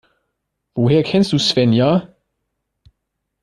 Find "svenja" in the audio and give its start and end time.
1.37-2.11